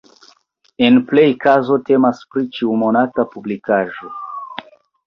[0.87, 4.15] En plej kazoj temas pri ĉiumonata publikaĵo.